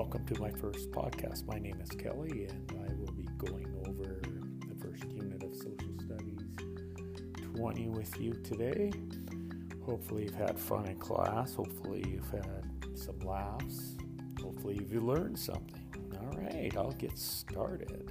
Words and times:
welcome 0.00 0.24
to 0.24 0.40
my 0.40 0.50
first 0.52 0.90
podcast. 0.92 1.46
My 1.46 1.58
name 1.58 1.78
is 1.82 1.90
Kelly, 1.90 2.46
and 2.48 2.72
I 2.72 2.94
will 2.94 3.12
be 3.12 3.28
going 3.36 3.66
over 3.86 4.22
the 4.66 4.74
first 4.82 5.04
unit 5.12 5.42
of 5.42 5.54
Social 5.54 5.92
Studies 6.02 6.40
20 7.54 7.88
with 7.88 8.18
you 8.18 8.32
today. 8.42 8.90
Hopefully, 9.84 10.22
you've 10.22 10.34
had 10.34 10.58
fun 10.58 10.86
in 10.86 10.96
class. 10.96 11.52
Hopefully, 11.52 12.02
you've 12.08 12.30
had 12.30 12.64
some 12.94 13.18
laughs. 13.18 13.96
Hopefully, 14.42 14.78
you've 14.80 15.04
learned 15.04 15.38
something. 15.38 15.84
All 16.18 16.32
right, 16.38 16.74
I'll 16.78 16.92
get 16.92 17.18
started. 17.18 18.09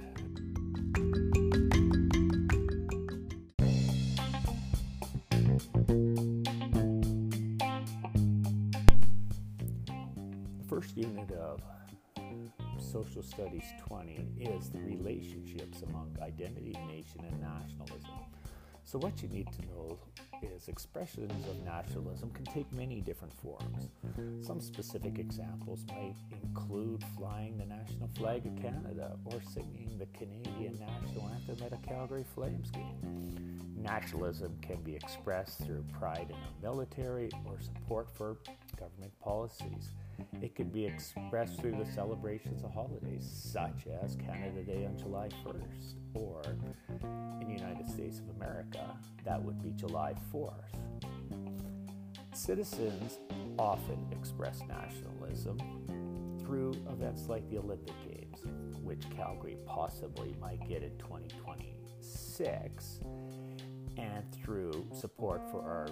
Social 12.90 13.22
Studies 13.22 13.72
20 13.86 14.26
is 14.40 14.68
the 14.70 14.80
relationships 14.80 15.82
among 15.82 16.16
identity, 16.20 16.76
nation, 16.88 17.20
and 17.24 17.40
nationalism. 17.40 18.10
So, 18.82 18.98
what 18.98 19.22
you 19.22 19.28
need 19.28 19.46
to 19.52 19.62
know 19.66 19.98
is 20.42 20.66
expressions 20.66 21.46
of 21.46 21.64
nationalism 21.64 22.30
can 22.30 22.44
take 22.46 22.72
many 22.72 23.00
different 23.00 23.32
forms. 23.32 23.90
Some 24.44 24.60
specific 24.60 25.20
examples 25.20 25.84
might 25.86 26.16
include 26.42 27.04
flying 27.16 27.58
the 27.58 27.66
national 27.66 28.08
flag 28.18 28.44
of 28.46 28.60
Canada 28.60 29.16
or 29.24 29.40
singing 29.54 29.96
the 29.96 30.06
Canadian 30.06 30.80
national 30.80 31.28
anthem 31.28 31.64
at 31.64 31.72
a 31.72 31.86
Calgary 31.86 32.24
Flames 32.34 32.72
game. 32.72 33.60
Nationalism 33.76 34.58
can 34.62 34.82
be 34.82 34.96
expressed 34.96 35.64
through 35.64 35.84
pride 35.96 36.26
in 36.28 36.34
our 36.34 36.72
military 36.74 37.30
or 37.46 37.60
support 37.60 38.10
for 38.10 38.36
government 38.76 39.12
policies. 39.20 39.92
It 40.42 40.54
could 40.54 40.72
be 40.72 40.86
expressed 40.86 41.60
through 41.60 41.76
the 41.76 41.84
celebrations 41.92 42.64
of 42.64 42.72
holidays, 42.72 43.28
such 43.30 43.86
as 44.02 44.16
Canada 44.16 44.62
Day 44.62 44.86
on 44.86 44.96
July 44.96 45.28
1st, 45.44 45.96
or 46.14 46.40
in 47.40 47.46
the 47.46 47.54
United 47.54 47.86
States 47.88 48.20
of 48.20 48.30
America, 48.36 48.96
that 49.24 49.42
would 49.42 49.62
be 49.62 49.72
July 49.72 50.14
4th. 50.32 50.74
Citizens 52.32 53.18
often 53.58 54.06
express 54.12 54.62
nationalism 54.68 55.58
through 56.40 56.72
events 56.90 57.28
like 57.28 57.48
the 57.50 57.58
Olympic 57.58 57.94
Games, 58.08 58.38
which 58.82 59.10
Calgary 59.10 59.58
possibly 59.66 60.34
might 60.40 60.66
get 60.66 60.82
in 60.82 60.96
2026, 60.98 63.00
and 63.96 64.24
through 64.32 64.86
support 64.92 65.42
for 65.50 65.62
our 65.62 65.88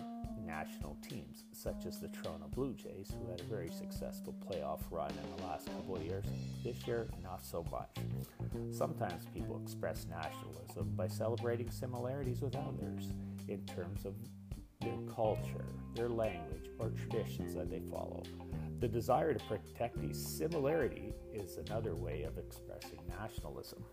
national 0.49 0.97
teams, 1.07 1.45
such 1.53 1.85
as 1.87 2.01
the 2.01 2.09
Toronto 2.09 2.49
Blue 2.49 2.75
Jays, 2.75 3.13
who 3.13 3.31
had 3.31 3.41
a 3.41 3.45
very 3.45 3.69
successful 3.69 4.35
playoff 4.49 4.81
run 4.91 5.11
in 5.11 5.37
the 5.37 5.45
last 5.47 5.67
couple 5.67 5.97
of 5.97 6.03
years. 6.03 6.25
This 6.65 6.87
year, 6.87 7.07
not 7.23 7.45
so 7.45 7.65
much. 7.71 7.95
Sometimes 8.73 9.27
people 9.35 9.61
express 9.63 10.07
nationalism 10.09 10.91
by 10.97 11.07
celebrating 11.07 11.71
similarities 11.71 12.41
with 12.41 12.57
others 12.57 13.13
in 13.47 13.65
terms 13.67 14.07
of 14.07 14.15
their 14.81 14.99
culture, 15.15 15.67
their 15.95 16.09
language, 16.09 16.71
or 16.79 16.91
traditions 16.91 17.55
that 17.55 17.71
they 17.71 17.81
follow. 17.81 18.23
The 18.81 18.87
desire 18.87 19.34
to 19.34 19.45
protect 19.47 20.01
these 20.01 20.25
similarity 20.25 21.12
is 21.34 21.57
another 21.57 21.97
way 21.97 22.23
of 22.23 22.39
expressing 22.39 23.01
nationalism. 23.09 23.84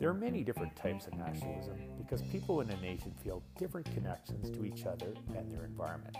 There 0.00 0.08
are 0.08 0.14
many 0.14 0.42
different 0.42 0.74
types 0.74 1.06
of 1.06 1.14
nationalism 1.14 1.78
because 1.96 2.20
people 2.22 2.60
in 2.60 2.70
a 2.70 2.80
nation 2.80 3.14
feel 3.22 3.40
different 3.56 3.88
connections 3.94 4.50
to 4.50 4.64
each 4.64 4.84
other 4.84 5.14
and 5.36 5.52
their 5.52 5.64
environment. 5.64 6.16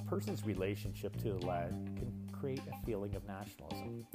A 0.00 0.04
person's 0.04 0.46
relationship 0.46 1.16
to 1.22 1.32
the 1.32 1.46
land 1.46 1.96
can 1.96 2.12
create 2.32 2.60
a 2.60 2.86
feeling 2.86 3.16
of 3.16 3.26
nationalism. 3.26 4.06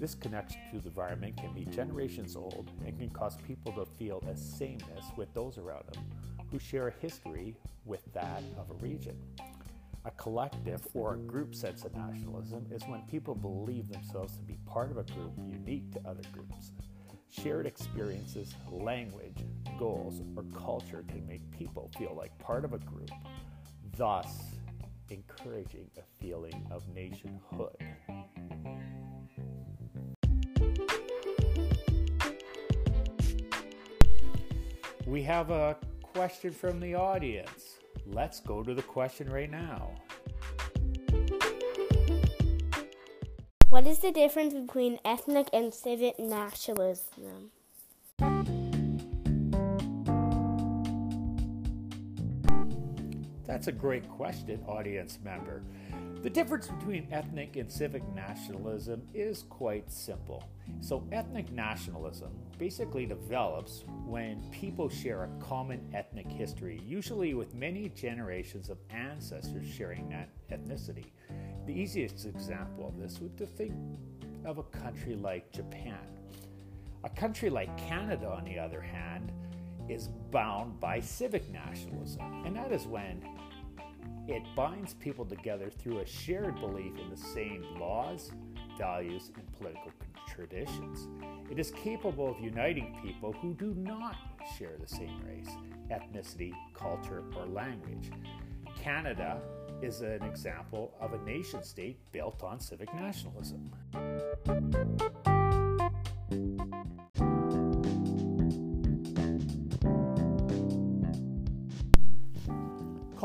This 0.00 0.14
connection 0.14 0.60
to 0.72 0.80
the 0.80 0.88
environment 0.88 1.36
can 1.36 1.52
be 1.52 1.66
generations 1.66 2.34
old 2.34 2.70
and 2.86 2.98
can 2.98 3.10
cause 3.10 3.36
people 3.46 3.72
to 3.72 3.84
feel 3.84 4.24
a 4.26 4.34
sameness 4.34 5.04
with 5.18 5.32
those 5.34 5.58
around 5.58 5.84
them 5.92 6.02
who 6.50 6.58
share 6.58 6.88
a 6.88 6.92
history 6.92 7.56
with 7.84 8.10
that 8.14 8.42
of 8.56 8.70
a 8.70 8.74
region. 8.74 9.16
A 10.08 10.10
collective 10.12 10.80
or 10.94 11.16
a 11.16 11.18
group 11.18 11.54
sense 11.54 11.84
of 11.84 11.94
nationalism 11.94 12.66
is 12.70 12.82
when 12.86 13.02
people 13.02 13.34
believe 13.34 13.90
themselves 13.90 14.38
to 14.38 14.42
be 14.42 14.56
part 14.64 14.90
of 14.90 14.96
a 14.96 15.02
group 15.02 15.32
unique 15.36 15.92
to 15.92 16.00
other 16.08 16.22
groups. 16.32 16.72
Shared 17.28 17.66
experiences, 17.66 18.54
language, 18.70 19.44
goals, 19.78 20.22
or 20.34 20.44
culture 20.44 21.04
can 21.08 21.26
make 21.26 21.42
people 21.50 21.90
feel 21.98 22.14
like 22.16 22.36
part 22.38 22.64
of 22.64 22.72
a 22.72 22.78
group, 22.78 23.10
thus 23.98 24.28
encouraging 25.10 25.90
a 25.98 26.22
feeling 26.22 26.66
of 26.70 26.88
nationhood. 26.88 27.76
We 35.04 35.22
have 35.24 35.50
a 35.50 35.76
question 36.00 36.50
from 36.50 36.80
the 36.80 36.94
audience. 36.94 37.78
Let's 38.10 38.40
go 38.40 38.62
to 38.62 38.74
the 38.74 38.82
question 38.82 39.30
right 39.30 39.50
now. 39.50 39.90
What 43.68 43.86
is 43.86 43.98
the 43.98 44.10
difference 44.10 44.54
between 44.54 44.98
ethnic 45.04 45.48
and 45.52 45.74
civic 45.74 46.18
nationalism? 46.18 47.50
That's 53.44 53.66
a 53.66 53.72
great 53.72 54.08
question, 54.08 54.62
audience 54.66 55.18
member. 55.22 55.62
The 56.20 56.30
difference 56.30 56.66
between 56.66 57.06
ethnic 57.12 57.54
and 57.54 57.70
civic 57.70 58.02
nationalism 58.12 59.02
is 59.14 59.44
quite 59.48 59.88
simple. 59.88 60.42
So, 60.80 61.06
ethnic 61.12 61.52
nationalism 61.52 62.32
basically 62.58 63.06
develops 63.06 63.84
when 64.04 64.42
people 64.50 64.88
share 64.88 65.24
a 65.24 65.30
common 65.40 65.88
ethnic 65.94 66.26
history, 66.26 66.82
usually 66.84 67.34
with 67.34 67.54
many 67.54 67.88
generations 67.90 68.68
of 68.68 68.78
ancestors 68.90 69.64
sharing 69.72 70.08
that 70.08 70.28
ethnicity. 70.50 71.06
The 71.66 71.72
easiest 71.72 72.26
example 72.26 72.88
of 72.88 72.98
this 72.98 73.20
would 73.20 73.38
to 73.38 73.46
think 73.46 73.74
of 74.44 74.58
a 74.58 74.64
country 74.64 75.14
like 75.14 75.52
Japan. 75.52 76.00
A 77.04 77.10
country 77.10 77.48
like 77.48 77.78
Canada, 77.78 78.28
on 78.28 78.44
the 78.44 78.58
other 78.58 78.80
hand, 78.80 79.30
is 79.88 80.08
bound 80.32 80.80
by 80.80 80.98
civic 80.98 81.48
nationalism, 81.50 82.44
and 82.44 82.56
that 82.56 82.72
is 82.72 82.88
when 82.88 83.22
it 84.28 84.42
binds 84.54 84.92
people 84.94 85.24
together 85.24 85.70
through 85.70 86.00
a 86.00 86.06
shared 86.06 86.60
belief 86.60 86.92
in 86.98 87.08
the 87.10 87.16
same 87.16 87.64
laws, 87.80 88.30
values, 88.76 89.32
and 89.34 89.52
political 89.56 89.90
traditions. 90.28 91.08
It 91.50 91.58
is 91.58 91.70
capable 91.70 92.30
of 92.30 92.38
uniting 92.38 93.00
people 93.02 93.32
who 93.32 93.54
do 93.54 93.74
not 93.74 94.16
share 94.58 94.76
the 94.78 94.86
same 94.86 95.20
race, 95.26 95.48
ethnicity, 95.90 96.52
culture, 96.74 97.24
or 97.36 97.46
language. 97.46 98.10
Canada 98.80 99.40
is 99.80 100.02
an 100.02 100.22
example 100.22 100.94
of 101.00 101.14
a 101.14 101.18
nation 101.24 101.62
state 101.62 101.98
built 102.12 102.42
on 102.42 102.60
civic 102.60 102.92
nationalism. 102.94 103.70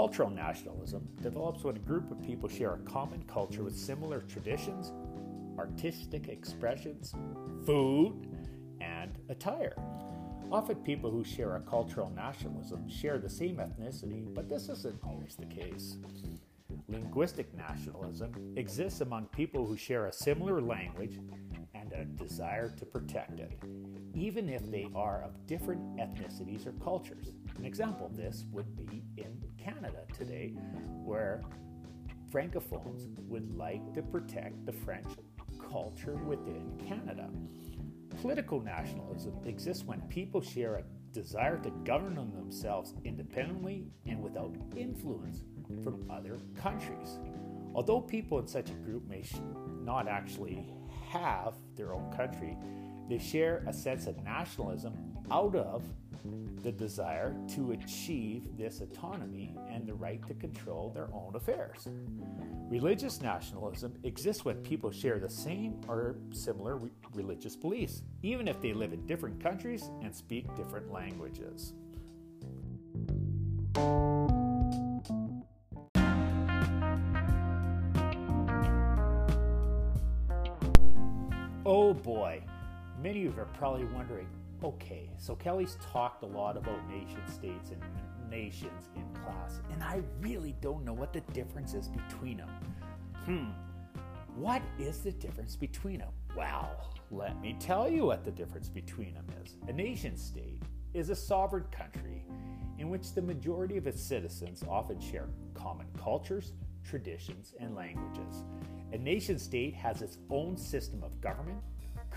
Cultural 0.04 0.30
nationalism 0.30 1.08
develops 1.22 1.64
when 1.64 1.78
a 1.78 1.80
group 1.80 2.12
of 2.12 2.22
people 2.22 2.50
share 2.50 2.74
a 2.74 2.80
common 2.80 3.24
culture 3.26 3.64
with 3.64 3.74
similar 3.74 4.20
traditions, 4.24 4.92
artistic 5.58 6.28
expressions, 6.28 7.16
food, 7.66 8.28
and 8.82 9.18
attire. 9.30 9.78
Often, 10.52 10.84
people 10.84 11.10
who 11.10 11.24
share 11.24 11.56
a 11.56 11.62
cultural 11.62 12.12
nationalism 12.14 12.90
share 12.90 13.18
the 13.18 13.30
same 13.30 13.56
ethnicity, 13.56 14.26
but 14.36 14.50
this 14.50 14.68
isn't 14.68 15.00
always 15.06 15.36
the 15.36 15.46
case. 15.46 15.96
Linguistic 16.90 17.54
nationalism 17.56 18.34
exists 18.58 19.00
among 19.00 19.28
people 19.28 19.66
who 19.66 19.78
share 19.78 20.08
a 20.08 20.12
similar 20.12 20.62
language 20.62 21.18
a 21.94 22.06
desire 22.06 22.70
to 22.70 22.86
protect 22.86 23.40
it, 23.40 23.52
even 24.14 24.50
if 24.50 24.70
they 24.70 24.88
are 24.96 25.24
of 25.24 25.46
different 25.48 25.82
ethnicities 25.98 26.66
or 26.66 26.74
cultures. 26.84 27.32
An 27.58 27.66
example 27.66 28.06
of 28.06 28.16
this 28.16 28.46
would 28.52 28.76
be 28.76 29.04
in 29.18 29.42
Canada 29.58 30.04
today, 30.18 30.54
where 31.04 31.42
Francophones 32.32 33.08
would 33.28 33.56
like 33.56 33.94
to 33.94 34.02
protect 34.02 34.66
the 34.66 34.72
French 34.72 35.08
culture 35.72 36.16
within 36.16 36.72
Canada. 36.88 37.30
Political 38.22 38.62
nationalism 38.62 39.34
exists 39.46 39.84
when 39.84 40.02
people 40.02 40.42
share 40.42 40.76
a 40.76 40.84
desire 41.14 41.58
to 41.58 41.70
govern 41.84 42.16
themselves 42.16 42.96
independently 43.04 43.88
and 44.08 44.22
without 44.22 44.56
influence 44.76 45.44
from 45.84 46.10
other 46.10 46.40
countries. 46.60 47.20
Although 47.76 48.02
people 48.02 48.40
in 48.40 48.48
such 48.48 48.70
a 48.70 48.74
group 48.74 49.08
may 49.08 49.24
not 49.84 50.08
actually 50.08 50.72
have 51.14 51.54
their 51.76 51.94
own 51.94 52.12
country, 52.12 52.58
they 53.08 53.20
share 53.20 53.64
a 53.68 53.74
sense 53.74 54.08
of 54.08 54.24
nationalism 54.24 54.94
out 55.30 55.56
of 55.56 55.84
the 56.64 56.72
desire 56.72 57.36
to 57.50 57.74
achieve 57.74 58.44
this 58.58 58.80
autonomy 58.80 59.56
and 59.70 59.86
the 59.86 59.94
right 59.94 60.26
to 60.28 60.34
control 60.34 60.90
their 60.90 61.10
own 61.14 61.36
affairs. 61.36 61.88
Religious 62.70 63.22
nationalism 63.22 63.94
exists 64.04 64.46
when 64.46 64.56
people 64.58 64.90
share 64.90 65.20
the 65.20 65.30
same 65.30 65.80
or 65.88 66.16
similar 66.32 66.78
re- 66.78 66.90
religious 67.14 67.56
beliefs, 67.56 68.02
even 68.22 68.48
if 68.48 68.62
they 68.62 68.74
live 68.74 68.94
in 68.94 69.06
different 69.06 69.42
countries 69.44 69.90
and 70.02 70.16
speak 70.16 70.46
different 70.56 70.92
languages. 70.92 71.74
Boy, 82.04 82.44
many 83.02 83.26
of 83.26 83.36
you 83.36 83.42
are 83.42 83.46
probably 83.46 83.86
wondering 83.86 84.28
okay, 84.64 85.10
so 85.18 85.36
Kelly's 85.36 85.78
talked 85.92 86.24
a 86.24 86.26
lot 86.26 86.56
about 86.56 86.88
nation 86.90 87.22
states 87.28 87.72
and 87.72 87.82
nations 88.30 88.90
in 88.96 89.04
class, 89.22 89.60
and 89.74 89.84
I 89.84 90.02
really 90.22 90.56
don't 90.62 90.86
know 90.86 90.94
what 90.94 91.12
the 91.12 91.20
difference 91.34 91.74
is 91.74 91.90
between 91.90 92.38
them. 92.38 92.50
Hmm, 93.26 93.50
what 94.36 94.62
is 94.80 95.00
the 95.00 95.12
difference 95.12 95.58
between 95.58 96.00
them? 96.00 96.12
Well, 96.36 96.96
let 97.12 97.40
me 97.42 97.58
tell 97.60 97.90
you 97.90 98.06
what 98.06 98.24
the 98.24 98.32
difference 98.32 98.70
between 98.70 99.14
them 99.16 99.28
is. 99.44 99.58
A 99.68 99.74
nation 99.74 100.16
state 100.16 100.62
is 100.94 101.10
a 101.10 101.16
sovereign 101.16 101.66
country 101.70 102.24
in 102.80 102.90
which 102.90 103.14
the 103.14 103.22
majority 103.22 103.78
of 103.78 103.86
its 103.86 104.02
citizens 104.02 104.64
often 104.68 105.00
share 105.00 105.28
common 105.54 105.88
cultures, 106.02 106.54
traditions, 106.84 107.54
and 107.60 107.76
languages. 107.76 108.44
A 108.94 108.98
nation 108.98 109.38
state 109.38 109.74
has 109.74 110.02
its 110.02 110.18
own 110.30 110.58
system 110.58 111.04
of 111.04 111.20
government, 111.22 111.60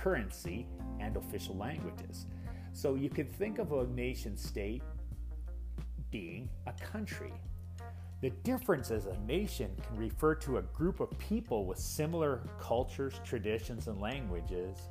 currency, 0.02 0.66
and 1.00 1.16
official 1.16 1.56
languages. 1.56 2.26
So 2.72 2.94
you 2.94 3.08
can 3.08 3.26
think 3.26 3.58
of 3.58 3.72
a 3.72 3.87
nation 3.88 4.37
state 4.37 4.82
being 6.10 6.48
a 6.66 6.72
country. 6.72 7.32
The 8.22 8.31
difference 8.31 8.90
is 8.90 9.06
a 9.06 9.19
nation 9.26 9.70
can 9.87 9.96
refer 9.96 10.34
to 10.37 10.58
a 10.58 10.62
group 10.62 11.00
of 11.00 11.10
people 11.19 11.66
with 11.66 11.78
similar 11.78 12.40
cultures, 12.60 13.20
traditions, 13.25 13.88
and 13.88 14.00
languages 14.00 14.88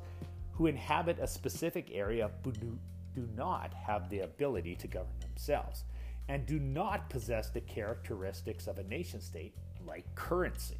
who 0.52 0.66
inhabit 0.66 1.18
a 1.20 1.26
specific 1.26 1.90
area 1.92 2.30
but 2.42 2.58
do, 2.60 2.78
do 3.14 3.28
not 3.36 3.74
have 3.74 4.08
the 4.08 4.20
ability 4.20 4.74
to 4.76 4.86
govern 4.86 5.18
themselves 5.20 5.84
and 6.28 6.46
do 6.46 6.58
not 6.58 7.08
possess 7.10 7.50
the 7.50 7.60
characteristics 7.60 8.66
of 8.66 8.78
a 8.78 8.84
nation 8.84 9.20
state 9.20 9.54
like 9.86 10.12
currency. 10.14 10.78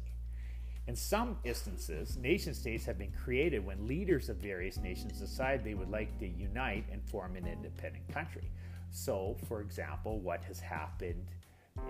In 0.87 0.95
some 0.95 1.37
instances, 1.43 2.15
nation 2.17 2.53
states 2.53 2.85
have 2.85 2.97
been 2.97 3.11
created 3.11 3.65
when 3.65 3.85
leaders 3.85 4.29
of 4.29 4.37
various 4.37 4.77
nations 4.77 5.19
decide 5.19 5.63
they 5.63 5.73
would 5.73 5.89
like 5.89 6.17
to 6.19 6.27
unite 6.27 6.85
and 6.91 7.03
form 7.09 7.35
an 7.35 7.45
independent 7.45 8.07
country. 8.07 8.49
So, 8.89 9.35
for 9.47 9.59
example, 9.59 10.19
what 10.19 10.41
has 10.45 10.59
happened 10.61 11.25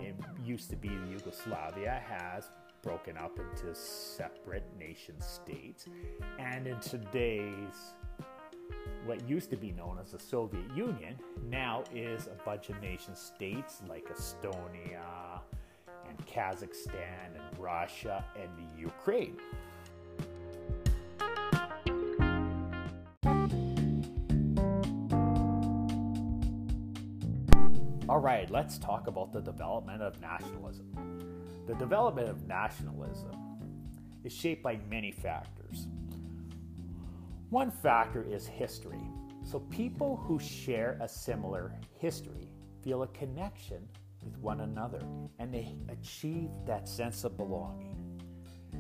it 0.02 0.16
used 0.44 0.70
to 0.72 0.76
be 0.76 0.90
Yugoslavia 1.10 2.02
has 2.06 2.50
broken 2.82 3.18
up 3.18 3.40
into 3.40 3.74
separate 3.74 4.66
nation 4.78 5.16
states, 5.22 5.86
and 6.40 6.68
in 6.68 6.80
today's 6.80 7.94
what 9.06 9.28
used 9.30 9.50
to 9.50 9.56
be 9.56 9.72
known 9.72 9.98
as 10.02 10.12
the 10.12 10.20
Soviet 10.20 10.66
Union 10.76 11.18
now 11.50 11.84
is 11.94 12.28
a 12.28 12.44
bunch 12.44 12.70
of 12.70 12.82
nation 12.82 13.16
states 13.16 13.82
like 13.88 14.06
Estonia, 14.14 15.40
and 16.10 16.26
Kazakhstan 16.26 17.36
and 17.36 17.60
Russia 17.60 18.24
and 18.36 18.50
Ukraine. 18.78 19.38
All 28.10 28.20
right, 28.20 28.50
let's 28.50 28.78
talk 28.78 29.08
about 29.08 29.34
the 29.34 29.42
development 29.42 30.02
of 30.02 30.20
nationalism. 30.22 30.86
The 31.68 31.76
development 31.76 32.30
of 32.30 32.48
nationalism 32.48 33.32
is 34.24 34.32
shaped 34.32 34.64
by 34.64 34.80
many 34.90 35.12
factors. 35.12 35.88
One 37.50 37.70
factor 37.70 38.24
is 38.24 38.48
history. 38.48 39.02
So, 39.44 39.60
people 39.60 40.18
who 40.18 40.40
share 40.40 40.98
a 41.02 41.08
similar 41.08 41.74
history 41.98 42.50
feel 42.82 43.04
a 43.04 43.08
connection 43.08 43.88
with 44.28 44.38
one 44.40 44.62
another 44.62 45.02
and 45.40 45.54
they 45.54 45.76
achieve 45.90 46.50
that 46.66 46.88
sense 46.88 47.24
of 47.24 47.38
belonging. 47.38 47.96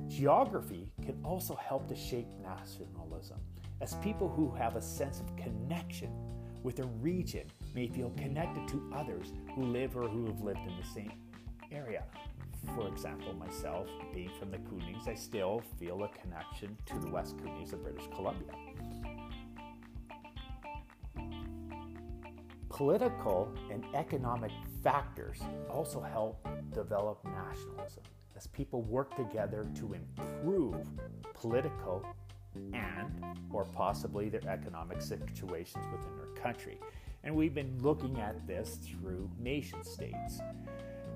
Geography 0.07 0.87
can 1.03 1.19
also 1.23 1.55
help 1.55 1.87
to 1.87 1.95
shape 1.95 2.27
nationalism, 2.41 3.37
as 3.81 3.95
people 3.95 4.29
who 4.29 4.53
have 4.55 4.75
a 4.75 4.81
sense 4.81 5.19
of 5.19 5.35
connection 5.35 6.11
with 6.63 6.79
a 6.79 6.87
region 6.99 7.45
may 7.73 7.87
feel 7.87 8.09
connected 8.11 8.67
to 8.67 8.91
others 8.93 9.31
who 9.55 9.63
live 9.63 9.95
or 9.95 10.07
who 10.07 10.25
have 10.25 10.41
lived 10.41 10.59
in 10.67 10.75
the 10.77 10.87
same 10.93 11.11
area. 11.71 12.03
For 12.75 12.87
example, 12.87 13.33
myself, 13.33 13.87
being 14.13 14.31
from 14.39 14.51
the 14.51 14.57
Kootenays, 14.57 15.07
I 15.07 15.13
still 15.13 15.61
feel 15.79 16.03
a 16.03 16.09
connection 16.09 16.75
to 16.87 16.99
the 16.99 17.09
West 17.09 17.37
Kootenays 17.37 17.73
of 17.73 17.83
British 17.83 18.07
Columbia. 18.13 18.51
Political 22.69 23.55
and 23.71 23.85
economic 23.95 24.51
factors 24.83 25.39
also 25.69 26.01
help 26.01 26.47
develop 26.73 27.23
nationalism 27.25 28.03
as 28.35 28.47
people 28.47 28.83
work 28.83 29.15
together 29.15 29.67
to 29.75 29.93
improve 29.93 30.75
political 31.33 32.05
and 32.73 33.23
or 33.51 33.65
possibly 33.65 34.29
their 34.29 34.47
economic 34.47 35.01
situations 35.01 35.85
within 35.91 36.15
their 36.17 36.41
country. 36.41 36.79
And 37.23 37.35
we've 37.35 37.53
been 37.53 37.77
looking 37.81 38.19
at 38.19 38.47
this 38.47 38.77
through 38.77 39.29
nation 39.39 39.83
states. 39.83 40.39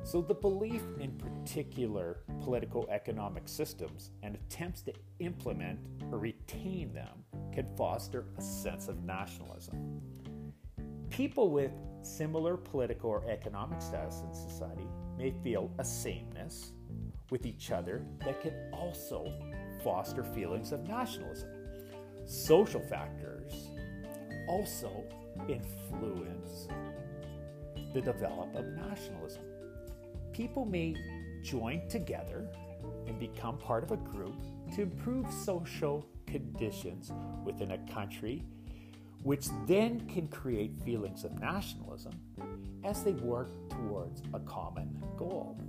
So 0.04 0.22
the 0.22 0.34
belief 0.34 0.81
in 1.00 1.12
particular 1.12 2.18
political 2.42 2.88
economic 2.90 3.48
systems 3.48 4.10
and 4.24 4.36
attempts 4.36 4.81
to 4.84 4.94
implement 5.19 5.80
or 6.12 6.18
retain 6.18 6.92
them 6.94 7.24
can 7.54 7.68
foster 7.78 8.25
a 8.38 8.42
sense 8.42 8.88
of 8.88 9.04
nationalism. 9.04 10.02
People 11.10 11.52
with 11.52 11.72
similar 12.03 12.57
political 12.57 13.09
or 13.09 13.24
economic 13.30 13.81
status 13.81 14.21
in 14.21 14.33
society 14.33 14.88
may 15.18 15.33
feel 15.44 15.71
a 15.80 15.86
sameness 15.86 16.71
with 17.30 17.45
each 17.45 17.71
other 17.71 18.06
that 18.25 18.42
can 18.42 18.53
also 18.74 19.31
foster 19.83 20.24
feelings 20.24 20.71
of 20.71 20.88
nationalism. 20.88 21.50
Social 22.25 22.81
factors 22.81 23.69
also 24.48 25.03
influence 25.48 26.68
the 27.94 28.01
development 28.01 28.68
of 28.68 28.89
nationalism. 28.89 29.44
People 30.33 30.65
may 30.65 30.95
join 31.44 31.88
together 31.88 32.48
and 33.08 33.20
become 33.20 33.58
part 33.58 33.84
of 33.84 33.91
a 33.91 33.98
group 33.98 34.36
to 34.75 34.84
improve 34.84 35.31
social 35.31 36.08
conditions 36.25 37.12
within 37.43 37.72
a 37.72 37.93
country 37.93 38.43
which 39.24 39.48
then 39.68 40.01
can 40.08 40.28
create 40.28 40.72
feelings 40.84 41.24
of 41.24 41.40
nationalism 41.40 42.13
as 42.84 43.04
they 43.04 43.13
work 43.13 43.50
towards 43.70 44.22
a 44.34 44.40
common 44.40 45.01
goal. 45.18 45.60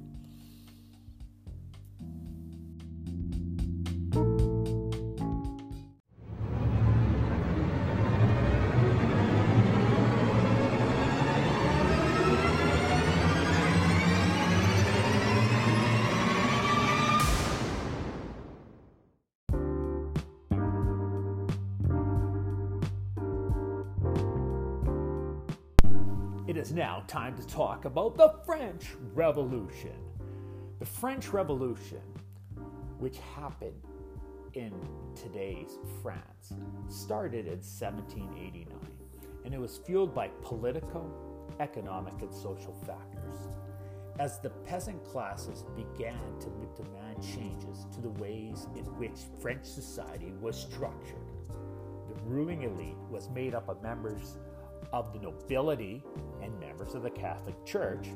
Time 27.12 27.36
to 27.36 27.46
talk 27.46 27.84
about 27.84 28.16
the 28.16 28.32
French 28.46 28.86
Revolution. 29.12 29.92
The 30.78 30.86
French 30.86 31.28
Revolution, 31.28 32.00
which 33.00 33.18
happened 33.36 33.82
in 34.54 34.72
today's 35.14 35.76
France, 36.02 36.54
started 36.88 37.44
in 37.44 37.58
1789 37.58 38.66
and 39.44 39.52
it 39.52 39.60
was 39.60 39.76
fueled 39.76 40.14
by 40.14 40.28
political, 40.40 41.12
economic, 41.60 42.14
and 42.22 42.32
social 42.32 42.72
factors. 42.86 43.58
As 44.18 44.40
the 44.40 44.48
peasant 44.48 45.04
classes 45.04 45.66
began 45.76 46.16
to 46.40 46.48
demand 46.82 47.22
changes 47.22 47.84
to 47.92 48.00
the 48.00 48.22
ways 48.22 48.68
in 48.74 48.84
which 48.96 49.18
French 49.38 49.66
society 49.66 50.32
was 50.40 50.58
structured, 50.58 51.28
the 52.08 52.22
ruling 52.24 52.62
elite 52.62 52.96
was 53.10 53.28
made 53.28 53.54
up 53.54 53.68
of 53.68 53.82
members 53.82 54.38
of 54.92 55.12
the 55.12 55.18
nobility 55.18 56.02
and 56.42 56.58
members 56.58 56.94
of 56.94 57.02
the 57.02 57.10
Catholic 57.10 57.64
Church, 57.64 58.08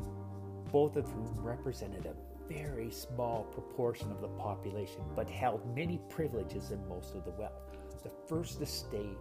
both 0.72 0.96
of 0.96 1.06
whom 1.10 1.34
represented 1.38 2.06
a 2.06 2.14
very 2.52 2.90
small 2.90 3.44
proportion 3.44 4.10
of 4.10 4.20
the 4.20 4.28
population 4.28 5.00
but 5.14 5.28
held 5.28 5.74
many 5.74 6.00
privileges 6.08 6.70
and 6.70 6.86
most 6.88 7.14
of 7.14 7.24
the 7.24 7.30
wealth. 7.32 7.52
The 8.02 8.10
first 8.28 8.60
estate 8.60 9.18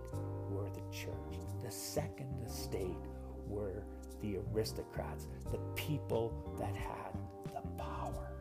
were 0.50 0.70
the 0.70 0.96
church, 0.96 1.40
the 1.64 1.72
second 1.72 2.30
estate 2.46 2.98
were 3.48 3.84
the 4.22 4.38
aristocrats, 4.38 5.28
the 5.52 5.58
people 5.76 6.56
that 6.60 6.76
had 6.76 7.18
the 7.46 7.62
power. 7.78 8.32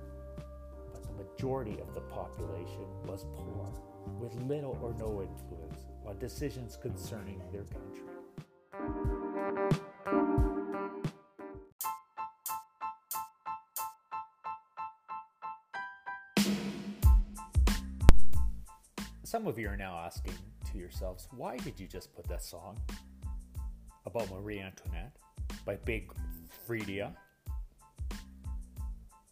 But 0.92 1.02
the 1.02 1.24
majority 1.24 1.78
of 1.80 1.94
the 1.94 2.00
population 2.02 2.86
was 3.06 3.24
poor, 3.34 3.72
with 4.18 4.34
little 4.42 4.78
or 4.82 4.94
no 4.98 5.22
influence 5.22 5.86
on 6.06 6.18
decisions 6.18 6.76
concerning 6.80 7.40
their 7.52 7.64
country. 7.64 8.13
Some 19.44 19.50
of 19.50 19.58
you 19.58 19.68
are 19.68 19.76
now 19.76 19.98
asking 19.98 20.32
to 20.72 20.78
yourselves, 20.78 21.28
why 21.36 21.58
did 21.58 21.78
you 21.78 21.86
just 21.86 22.14
put 22.14 22.26
that 22.28 22.42
song 22.42 22.80
about 24.06 24.30
Marie 24.30 24.58
Antoinette 24.58 25.14
by 25.66 25.76
Big 25.76 26.10
Freedia 26.66 27.14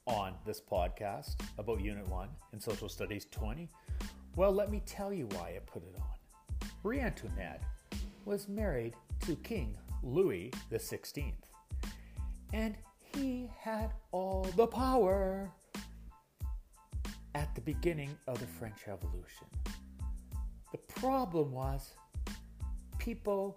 on 0.05 0.35
this 0.45 0.61
podcast 0.61 1.41
about 1.57 1.81
Unit 1.81 2.07
1 2.07 2.29
in 2.53 2.61
Social 2.61 2.91
Studies 2.91 3.27
20? 3.31 3.71
Well, 4.37 4.53
let 4.53 4.71
me 4.71 4.83
tell 4.85 5.15
you 5.15 5.25
why 5.29 5.55
I 5.57 5.61
put 5.65 5.83
it 5.83 5.95
on. 5.99 6.69
Marie 6.85 7.01
Antoinette 7.01 7.63
was 8.27 8.51
married 8.51 8.93
to 9.21 9.35
King 9.37 9.75
Louis 10.03 10.53
XVI, 10.71 11.33
and 12.53 12.77
he 13.15 13.49
had 13.59 13.93
all 14.11 14.47
the 14.57 14.67
power 14.67 15.51
at 17.35 17.55
the 17.55 17.63
beginning 17.63 18.15
of 18.27 18.39
the 18.41 18.47
French 18.47 18.87
Revolution. 18.87 19.47
The 20.73 20.79
problem 21.01 21.53
was 21.53 21.93
people 22.99 23.57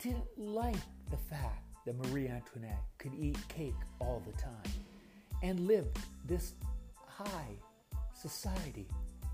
didn't 0.00 0.26
like 0.36 0.76
the 1.10 1.16
fact 1.16 1.62
that 1.86 1.96
Marie 1.96 2.28
Antoinette 2.28 2.82
could 2.98 3.14
eat 3.14 3.38
cake 3.48 3.74
all 4.00 4.22
the 4.26 4.32
time 4.32 4.72
and 5.42 5.60
live 5.68 5.86
this 6.26 6.54
high 7.06 7.54
society 8.12 8.88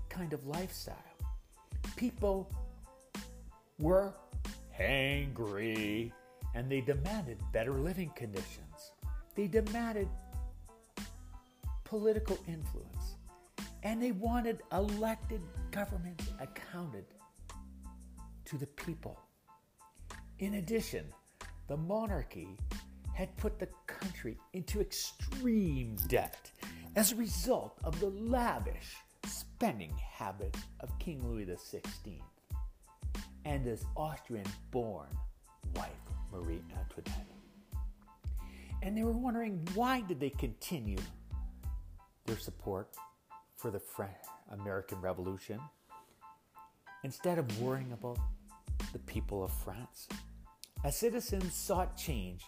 kind 0.09 0.33
of 0.33 0.45
lifestyle. 0.45 0.95
People 1.95 2.49
were 3.79 4.13
hangry 4.77 6.11
and 6.53 6.71
they 6.71 6.81
demanded 6.81 7.39
better 7.51 7.73
living 7.73 8.11
conditions. 8.15 8.91
They 9.35 9.47
demanded 9.47 10.07
political 11.83 12.37
influence 12.47 13.15
and 13.83 14.01
they 14.01 14.11
wanted 14.11 14.61
elected 14.71 15.41
governments 15.71 16.29
accounted 16.39 17.05
to 18.45 18.57
the 18.57 18.67
people. 18.67 19.19
In 20.39 20.55
addition, 20.55 21.05
the 21.67 21.77
monarchy 21.77 22.57
had 23.13 23.35
put 23.37 23.59
the 23.59 23.69
country 23.87 24.37
into 24.53 24.81
extreme 24.81 25.95
debt 26.07 26.51
as 26.95 27.11
a 27.11 27.15
result 27.15 27.77
of 27.83 27.99
the 27.99 28.09
lavish 28.09 28.95
spending 29.25 29.93
habits 29.97 30.59
of 30.81 30.97
King 30.99 31.21
Louis 31.27 31.45
XVI 31.45 32.21
and 33.45 33.65
his 33.65 33.85
Austrian 33.95 34.45
born 34.71 35.07
wife, 35.75 35.89
Marie 36.31 36.61
Antoinette. 36.77 37.27
And 38.81 38.97
they 38.97 39.03
were 39.03 39.11
wondering 39.11 39.65
why 39.73 40.01
did 40.01 40.19
they 40.19 40.29
continue 40.29 40.97
their 42.25 42.37
support 42.37 42.89
for 43.55 43.71
the 43.71 43.79
French 43.79 44.11
American 44.51 44.99
Revolution 44.99 45.59
instead 47.03 47.37
of 47.37 47.61
worrying 47.61 47.91
about 47.93 48.17
the 48.95 48.99
people 48.99 49.43
of 49.43 49.51
France. 49.51 50.07
As 50.85 50.95
citizens 50.95 51.53
sought 51.53 51.97
change 51.97 52.45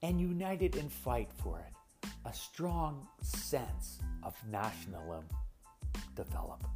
and 0.00 0.20
united 0.20 0.76
in 0.76 0.88
fight 0.88 1.28
for 1.42 1.58
it, 1.58 2.08
a 2.24 2.32
strong 2.32 3.08
sense 3.20 3.98
of 4.22 4.36
nationalism 4.48 5.24
developed. 6.14 6.66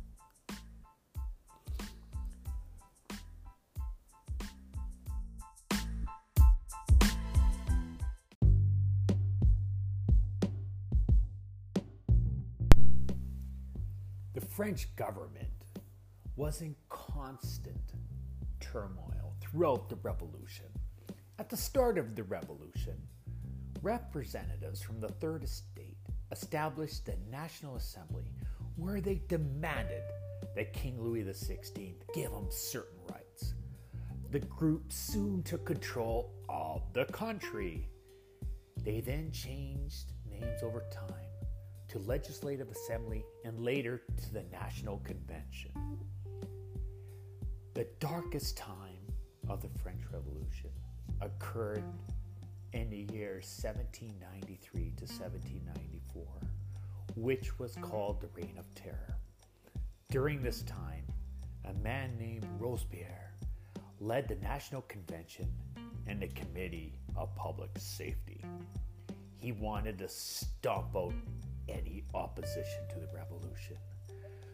The 14.35 14.41
French 14.41 14.97
government 14.97 15.47
was 16.35 16.61
in 16.61 16.75
constant 16.89 17.93
turmoil 18.71 19.35
throughout 19.41 19.89
the 19.89 19.97
revolution. 19.97 20.67
At 21.39 21.49
the 21.49 21.57
start 21.57 21.99
of 21.99 22.15
the 22.15 22.23
revolution, 22.25 22.97
representatives 23.83 24.81
from 24.81 25.01
the 25.01 25.09
Third 25.09 25.43
Estate 25.43 25.97
established 26.31 27.07
the 27.07 27.17
National 27.31 27.77
Assembly 27.77 28.31
where 28.77 29.01
they 29.01 29.23
demanded 29.29 30.03
that 30.55 30.73
King 30.73 31.01
Louis 31.01 31.25
XVI 31.25 31.95
give 32.15 32.31
them 32.31 32.47
certain 32.51 32.99
rights. 33.11 33.55
The 34.31 34.41
group 34.41 34.93
soon 34.93 35.43
took 35.43 35.65
control 35.67 36.33
of 36.49 36.83
the 36.93 37.07
country. 37.07 37.89
They 38.85 39.01
then 39.01 39.33
changed 39.33 40.13
names 40.31 40.63
over 40.63 40.85
time 40.93 41.15
to 41.89 41.99
Legislative 41.99 42.71
Assembly 42.71 43.25
and 43.45 43.59
later 43.59 44.03
to 44.17 44.33
the 44.33 44.45
National 44.53 44.99
Convention. 44.99 45.73
The 47.81 47.87
darkest 47.99 48.59
time 48.59 49.07
of 49.49 49.63
the 49.63 49.71
French 49.79 50.03
Revolution 50.13 50.69
occurred 51.23 51.83
in 52.75 52.91
the 52.91 53.11
years 53.11 53.59
1793 53.63 54.93
to 54.99 55.05
1794, 55.07 56.27
which 57.17 57.59
was 57.59 57.77
called 57.81 58.21
the 58.21 58.29
Reign 58.35 58.57
of 58.59 58.67
Terror. 58.75 59.17
During 60.11 60.43
this 60.43 60.63
time, 60.65 61.07
a 61.65 61.73
man 61.73 62.19
named 62.19 62.47
Robespierre 62.59 63.33
led 63.99 64.29
the 64.29 64.37
National 64.37 64.83
Convention 64.83 65.51
and 66.07 66.21
the 66.21 66.29
Committee 66.29 66.99
of 67.17 67.35
Public 67.35 67.71
Safety. 67.79 68.45
He 69.39 69.53
wanted 69.53 69.97
to 70.01 70.09
stomp 70.11 70.95
out 70.95 71.15
any 71.67 72.05
opposition 72.13 72.87
to 72.91 72.97
the 72.97 73.09
revolution, 73.17 73.79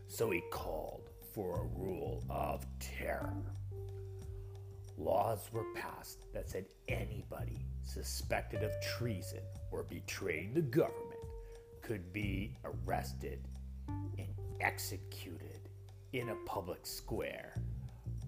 so 0.07 0.31
he 0.31 0.45
called 0.53 1.11
for 1.37 1.61
a 1.61 1.79
rule 1.79 2.25
of 2.31 2.65
terror. 2.81 3.45
Laws 4.97 5.51
were 5.53 5.67
passed 5.75 6.33
that 6.33 6.49
said 6.49 6.65
anybody 6.89 7.67
suspected 7.85 8.63
of 8.63 8.73
treason 8.81 9.43
or 9.71 9.83
betraying 9.83 10.55
the 10.55 10.63
government 10.63 11.21
could 11.83 12.11
be 12.11 12.57
arrested 12.65 13.39
and 13.87 14.29
executed 14.63 15.69
in 16.15 16.31
a 16.31 16.35
public 16.47 16.87
square 16.87 17.53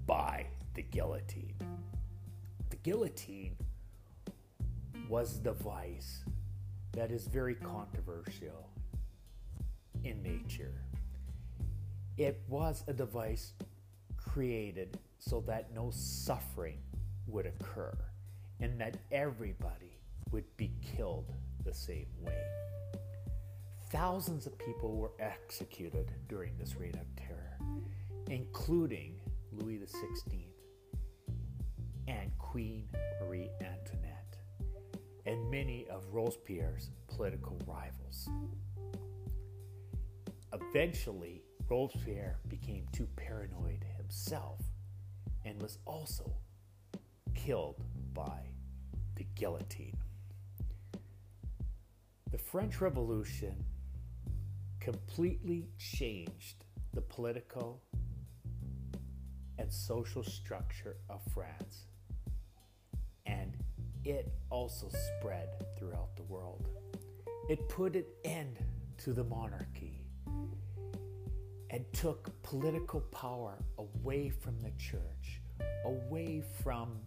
by 0.06 0.46
the 0.74 0.82
guillotine. 0.82 1.56
The 2.68 2.76
guillotine 2.76 3.56
was 5.08 5.40
the 5.40 5.54
vice 5.54 6.24
that 6.92 7.10
is 7.10 7.26
very 7.26 7.54
controversial 7.54 8.68
in 10.04 10.22
nature. 10.22 10.74
It 12.18 12.42
was 12.48 12.82
a 12.88 12.92
device 12.92 13.52
created 14.16 14.98
so 15.20 15.40
that 15.46 15.72
no 15.72 15.90
suffering 15.92 16.78
would 17.28 17.46
occur 17.46 17.96
and 18.58 18.80
that 18.80 18.96
everybody 19.12 20.00
would 20.32 20.44
be 20.56 20.72
killed 20.96 21.32
the 21.64 21.72
same 21.72 22.08
way. 22.20 22.42
Thousands 23.90 24.46
of 24.46 24.58
people 24.58 24.96
were 24.96 25.12
executed 25.20 26.10
during 26.28 26.58
this 26.58 26.74
reign 26.74 26.94
of 26.94 27.06
terror, 27.14 27.56
including 28.28 29.20
Louis 29.52 29.78
XVI 29.78 30.48
and 32.08 32.36
Queen 32.36 32.88
Marie 33.20 33.48
Antoinette, 33.60 34.36
and 35.24 35.48
many 35.52 35.86
of 35.88 36.02
Robespierre's 36.12 36.90
political 37.06 37.56
rivals. 37.64 38.28
Eventually, 40.52 41.42
Robespierre 41.68 42.38
became 42.48 42.86
too 42.92 43.06
paranoid 43.16 43.84
himself 43.96 44.60
and 45.44 45.60
was 45.60 45.78
also 45.84 46.32
killed 47.34 47.82
by 48.14 48.40
the 49.16 49.26
guillotine. 49.34 49.96
The 52.30 52.38
French 52.38 52.80
Revolution 52.80 53.64
completely 54.80 55.68
changed 55.78 56.64
the 56.94 57.02
political 57.02 57.82
and 59.58 59.70
social 59.70 60.22
structure 60.22 60.96
of 61.10 61.20
France, 61.34 61.86
and 63.26 63.56
it 64.04 64.32
also 64.50 64.88
spread 65.18 65.48
throughout 65.78 66.16
the 66.16 66.22
world. 66.22 66.66
It 67.50 67.68
put 67.68 67.94
an 67.94 68.04
end 68.24 68.58
to 68.98 69.12
the 69.12 69.24
monarchy 69.24 69.97
and 71.70 71.84
took 71.92 72.30
political 72.42 73.00
power 73.00 73.62
away 73.78 74.30
from 74.30 74.58
the 74.60 74.70
church, 74.78 75.40
away 75.84 76.42
from 76.62 76.98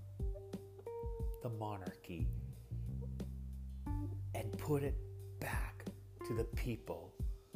the 1.42 1.50
monarchy 1.50 2.28
and 4.36 4.52
put 4.58 4.84
it 4.84 4.96
back 5.40 5.86
to 6.28 6.34
the 6.34 6.44
people 6.44 7.14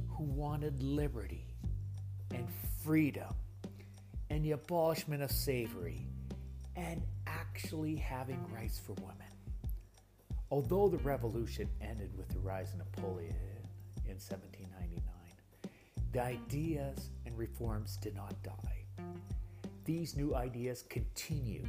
who 0.09 0.23
wanted 0.23 0.81
liberty 0.81 1.45
and 2.33 2.47
freedom 2.83 3.33
and 4.29 4.43
the 4.43 4.51
abolishment 4.51 5.21
of 5.21 5.31
slavery 5.31 6.07
and 6.75 7.01
actually 7.27 7.95
having 7.95 8.43
rights 8.53 8.79
for 8.79 8.93
women. 8.93 9.15
Although 10.51 10.89
the 10.89 10.97
revolution 10.99 11.69
ended 11.81 12.15
with 12.17 12.29
the 12.29 12.39
rise 12.39 12.71
of 12.73 12.79
Napoleon 12.79 13.35
in 14.05 14.15
1799, 14.15 14.54
the 16.15 16.23
ideas 16.23 17.09
and 17.25 17.37
reforms 17.37 17.97
did 17.97 18.15
not 18.15 18.41
die. 18.41 18.85
These 19.83 20.15
new 20.15 20.33
ideas 20.33 20.85
continue 20.87 21.67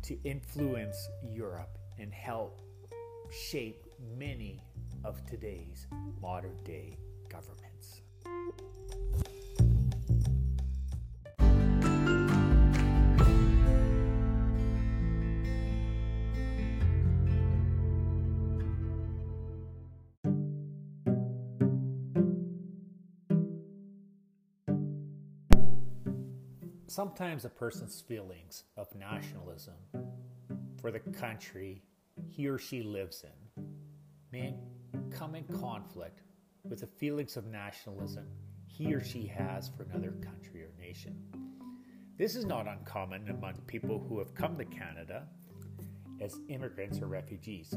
to 0.00 0.18
influence 0.24 1.10
Europe 1.22 1.76
and 1.98 2.10
help 2.10 2.62
shape 3.30 3.84
many 4.16 4.62
of 5.04 5.22
today's 5.26 5.88
modern 6.22 6.56
day 6.64 6.96
governments. 7.28 7.65
Sometimes 26.96 27.44
a 27.44 27.50
person's 27.50 28.00
feelings 28.00 28.64
of 28.78 28.86
nationalism 28.94 29.74
for 30.80 30.90
the 30.90 30.98
country 30.98 31.82
he 32.30 32.48
or 32.48 32.56
she 32.56 32.82
lives 32.82 33.22
in 33.22 33.64
may 34.32 34.54
come 35.10 35.34
in 35.34 35.44
conflict 35.44 36.22
with 36.64 36.80
the 36.80 36.86
feelings 36.86 37.36
of 37.36 37.44
nationalism 37.48 38.26
he 38.66 38.94
or 38.94 39.04
she 39.04 39.26
has 39.26 39.68
for 39.68 39.82
another 39.82 40.12
country 40.22 40.62
or 40.62 40.70
nation. 40.80 41.22
This 42.16 42.34
is 42.34 42.46
not 42.46 42.66
uncommon 42.66 43.28
among 43.28 43.56
people 43.66 44.02
who 44.08 44.18
have 44.18 44.34
come 44.34 44.56
to 44.56 44.64
Canada 44.64 45.26
as 46.22 46.40
immigrants 46.48 47.02
or 47.02 47.08
refugees. 47.08 47.74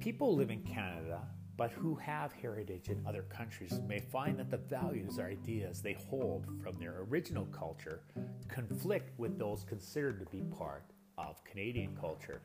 People 0.00 0.34
live 0.34 0.50
in 0.50 0.64
Canada 0.64 1.20
but 1.60 1.72
who 1.72 1.94
have 1.96 2.32
heritage 2.32 2.88
in 2.88 3.04
other 3.06 3.20
countries 3.24 3.82
may 3.86 4.00
find 4.00 4.38
that 4.38 4.50
the 4.50 4.56
values 4.56 5.18
or 5.18 5.26
ideas 5.26 5.82
they 5.82 5.92
hold 5.92 6.46
from 6.62 6.74
their 6.78 7.02
original 7.10 7.44
culture 7.52 8.00
conflict 8.48 9.10
with 9.18 9.38
those 9.38 9.62
considered 9.64 10.18
to 10.18 10.24
be 10.34 10.42
part 10.56 10.84
of 11.18 11.44
Canadian 11.44 11.94
culture. 12.00 12.40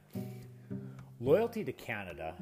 Loyalty 1.21 1.63
to 1.63 1.71
Canada 1.71 2.35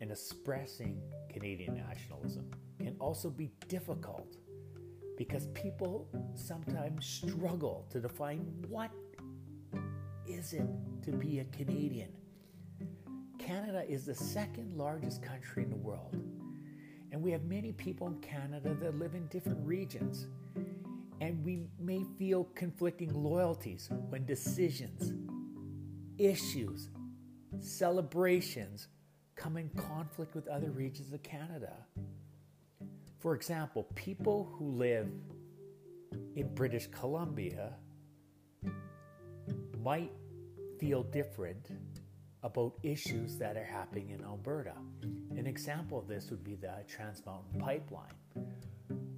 and 0.00 0.10
expressing 0.10 0.98
Canadian 1.30 1.74
nationalism 1.74 2.50
can 2.78 2.96
also 3.00 3.28
be 3.28 3.52
difficult 3.68 4.38
because 5.18 5.48
people 5.48 6.08
sometimes 6.34 7.04
struggle 7.04 7.84
to 7.90 8.00
define 8.00 8.50
what 8.66 8.90
is 10.26 10.54
it 10.54 10.66
to 11.02 11.10
be 11.10 11.40
a 11.40 11.44
Canadian. 11.54 12.08
Canada 13.44 13.84
is 13.86 14.06
the 14.06 14.14
second 14.14 14.74
largest 14.74 15.22
country 15.22 15.64
in 15.64 15.70
the 15.70 15.76
world, 15.76 16.16
and 17.12 17.22
we 17.22 17.30
have 17.30 17.44
many 17.44 17.72
people 17.72 18.06
in 18.06 18.18
Canada 18.20 18.74
that 18.80 18.98
live 18.98 19.14
in 19.14 19.26
different 19.26 19.58
regions. 19.66 20.28
And 21.20 21.44
we 21.44 21.66
may 21.78 22.04
feel 22.18 22.44
conflicting 22.54 23.12
loyalties 23.12 23.88
when 24.08 24.24
decisions, 24.24 25.12
issues, 26.18 26.88
celebrations 27.60 28.88
come 29.36 29.56
in 29.56 29.68
conflict 29.70 30.34
with 30.34 30.48
other 30.48 30.70
regions 30.70 31.12
of 31.12 31.22
Canada. 31.22 31.72
For 33.20 33.34
example, 33.34 33.86
people 33.94 34.52
who 34.58 34.70
live 34.70 35.08
in 36.34 36.54
British 36.54 36.88
Columbia 36.88 37.74
might 39.82 40.12
feel 40.78 41.02
different 41.04 41.70
about 42.44 42.74
issues 42.82 43.38
that 43.38 43.56
are 43.56 43.64
happening 43.64 44.10
in 44.10 44.22
Alberta. 44.22 44.74
An 45.36 45.46
example 45.46 45.98
of 45.98 46.06
this 46.06 46.30
would 46.30 46.44
be 46.44 46.54
the 46.54 46.84
Trans 46.86 47.24
Mountain 47.24 47.58
Pipeline, 47.58 48.12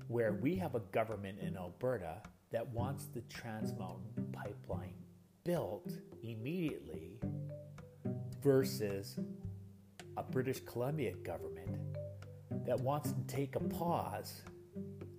where 0.07 0.35
we 0.35 0.55
have 0.55 0.77
a 0.77 0.81
government 0.93 1.41
in 1.41 1.57
Alberta 1.57 2.23
that 2.53 2.67
wants 2.69 3.07
the 3.07 3.21
Trans 3.23 3.77
Mountain 3.77 4.33
Pipeline 4.33 4.95
built 5.43 5.91
immediately 6.23 7.19
versus 8.43 9.19
a 10.17 10.23
British 10.23 10.61
Columbia 10.61 11.13
government 11.25 11.97
that 12.65 12.79
wants 12.79 13.11
to 13.11 13.21
take 13.27 13.57
a 13.57 13.61
pause 13.61 14.43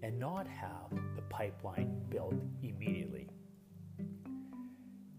and 0.01 0.17
not 0.17 0.47
have 0.47 0.97
the 1.17 1.21
pipeline 1.23 2.01
built 2.09 2.35
immediately. 2.63 3.27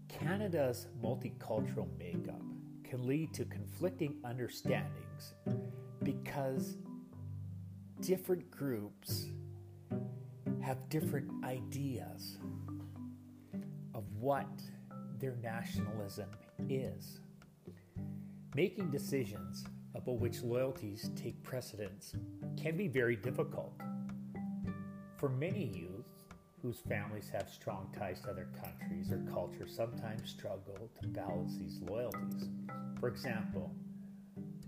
Canada's 0.07 0.87
multicultural 1.01 1.87
makeup 1.99 2.41
can 2.89 3.05
lead 3.05 3.31
to 3.35 3.45
conflicting 3.45 4.15
understandings 4.23 5.35
because 6.01 6.77
different 8.01 8.49
groups 8.49 9.27
have 10.59 10.89
different 10.89 11.29
ideas 11.45 12.37
of 13.93 14.03
what 14.19 14.49
their 15.19 15.35
nationalism 15.43 16.29
is. 16.67 17.19
Making 18.55 18.89
decisions 18.89 19.65
about 19.93 20.19
which 20.19 20.41
loyalties 20.41 21.11
take 21.15 21.41
precedence 21.43 22.13
can 22.59 22.75
be 22.75 22.87
very 22.87 23.15
difficult. 23.15 23.79
For 25.17 25.29
many 25.29 25.65
youth 25.65 25.98
whose 26.61 26.79
families 26.81 27.29
have 27.31 27.49
strong 27.49 27.93
ties 27.97 28.21
to 28.21 28.29
other 28.29 28.47
countries 28.61 29.11
or 29.11 29.19
cultures 29.31 29.73
sometimes 29.75 30.29
struggle 30.29 30.89
to 31.01 31.07
balance 31.07 31.57
these 31.57 31.79
loyalties. 31.81 32.49
For 32.99 33.07
example, 33.07 33.71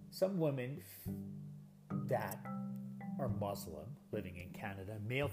some 0.09 0.37
women 0.37 0.81
that 2.07 2.39
are 3.19 3.29
Muslim 3.39 3.85
living 4.11 4.37
in 4.37 4.49
Canada 4.57 4.97
may, 5.07 5.23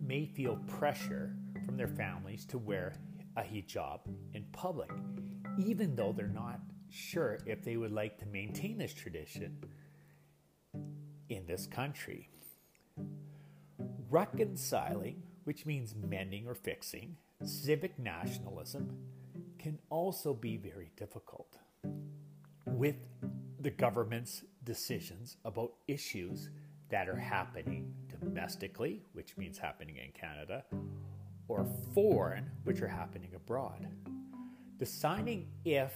may 0.00 0.26
feel 0.26 0.56
pressure 0.66 1.34
from 1.64 1.76
their 1.76 1.88
families 1.88 2.44
to 2.46 2.58
wear 2.58 2.94
a 3.36 3.42
hijab 3.42 4.00
in 4.34 4.44
public, 4.52 4.90
even 5.58 5.94
though 5.96 6.12
they're 6.12 6.28
not 6.28 6.60
sure 6.90 7.38
if 7.46 7.64
they 7.64 7.76
would 7.76 7.92
like 7.92 8.18
to 8.18 8.26
maintain 8.26 8.76
this 8.76 8.92
tradition 8.92 9.56
in 11.28 11.46
this 11.46 11.66
country. 11.66 12.28
Reconciling, 14.10 15.21
which 15.44 15.66
means 15.66 15.94
mending 15.94 16.46
or 16.46 16.54
fixing, 16.54 17.16
civic 17.44 17.98
nationalism 17.98 18.96
can 19.58 19.78
also 19.90 20.34
be 20.34 20.56
very 20.56 20.90
difficult 20.96 21.58
with 22.66 22.96
the 23.60 23.70
government's 23.70 24.42
decisions 24.64 25.36
about 25.44 25.72
issues 25.86 26.50
that 26.90 27.08
are 27.08 27.16
happening 27.16 27.94
domestically, 28.20 29.02
which 29.12 29.36
means 29.36 29.58
happening 29.58 29.96
in 29.96 30.10
Canada, 30.12 30.64
or 31.48 31.66
foreign, 31.94 32.50
which 32.64 32.80
are 32.80 32.88
happening 32.88 33.30
abroad. 33.34 33.86
Deciding 34.78 35.46
if 35.64 35.92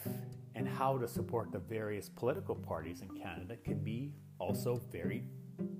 and 0.54 0.68
how 0.68 0.96
to 0.96 1.06
support 1.06 1.52
the 1.52 1.58
various 1.58 2.08
political 2.08 2.54
parties 2.54 3.02
in 3.02 3.08
Canada 3.20 3.56
can 3.56 3.78
be 3.78 4.12
also 4.38 4.80
very 4.90 5.24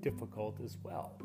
difficult 0.01 0.59
as 0.63 0.77
well. 0.83 1.19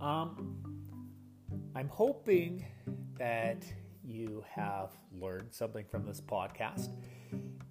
Um, 0.00 0.56
I'm 1.76 1.88
hoping 1.88 2.64
that 3.18 3.64
you 4.02 4.42
have 4.48 4.90
learned 5.12 5.52
something 5.52 5.84
from 5.90 6.06
this 6.06 6.20
podcast. 6.20 6.88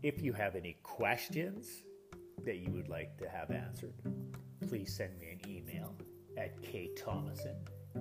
If 0.04 0.22
you 0.22 0.32
have 0.34 0.56
any 0.56 0.78
questions 0.84 1.84
that 2.46 2.58
you 2.58 2.72
would 2.72 2.88
like 2.88 3.18
to 3.18 3.28
have 3.28 3.52
answered, 3.52 3.96
please 4.68 4.96
send 4.96 5.18
me 5.20 5.40
an 5.42 5.50
email 5.50 5.96
at 6.38 6.62
ktomason 6.62 7.56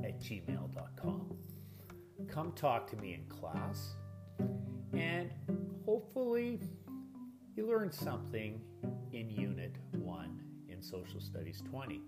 at 0.05 0.21
gmail.com. 0.21 1.37
Come 2.29 2.53
talk 2.53 2.91
to 2.91 2.97
me 2.97 3.15
in 3.15 3.25
class, 3.25 3.95
and 4.93 5.31
hopefully, 5.85 6.61
you 7.57 7.67
learned 7.67 7.95
something 7.95 8.61
in 9.13 9.31
Unit 9.31 9.77
1 9.93 10.43
in 10.69 10.83
Social 10.83 11.21
Studies 11.21 11.63
20. 11.71 12.03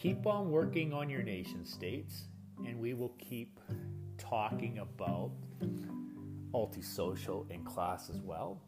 Keep 0.00 0.28
on 0.28 0.52
working 0.52 0.92
on 0.92 1.10
your 1.10 1.24
nation 1.24 1.66
states, 1.66 2.28
and 2.64 2.78
we 2.78 2.94
will 2.94 3.16
keep 3.18 3.58
talking 4.16 4.78
about 4.78 5.32
multi-social 6.52 7.44
in 7.50 7.64
class 7.64 8.08
as 8.08 8.20
well. 8.20 8.62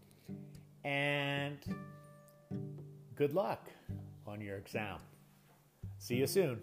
And 0.82 1.58
good 3.14 3.32
luck 3.32 3.68
on 4.26 4.40
your 4.40 4.56
exam. 4.56 4.98
See 5.98 6.16
you 6.16 6.26
soon. 6.26 6.58